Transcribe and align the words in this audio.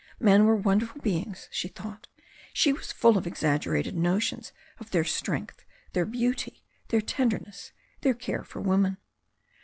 Men 0.19 0.47
were 0.47 0.55
wonderful 0.55 0.99
beings, 0.99 1.47
she 1.51 1.67
thought. 1.67 2.07
She 2.53 2.73
was 2.73 2.91
full 2.91 3.19
of 3.19 3.27
ex 3.27 3.41
^ 3.41 3.43
aggerated 3.43 3.93
notions 3.95 4.51
of 4.79 4.89
their 4.89 5.03
strength, 5.03 5.63
their 5.93 6.07
beauty, 6.07 6.63
their 6.87 7.01
ten 7.01 7.29
derness, 7.29 7.69
their 8.01 8.15
care 8.15 8.43
for 8.43 8.61
women. 8.61 8.97